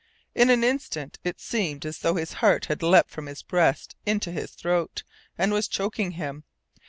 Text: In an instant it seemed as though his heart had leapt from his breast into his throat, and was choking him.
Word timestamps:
In 0.33 0.49
an 0.49 0.63
instant 0.63 1.19
it 1.23 1.39
seemed 1.39 1.85
as 1.85 1.99
though 1.99 2.15
his 2.15 2.33
heart 2.41 2.65
had 2.65 2.81
leapt 2.81 3.11
from 3.11 3.27
his 3.27 3.43
breast 3.43 3.95
into 4.03 4.31
his 4.31 4.49
throat, 4.49 5.03
and 5.37 5.53
was 5.53 5.67
choking 5.67 6.13
him. 6.13 6.43